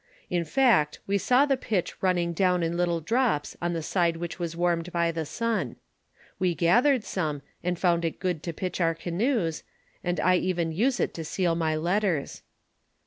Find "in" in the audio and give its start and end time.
0.31-0.45, 2.63-2.75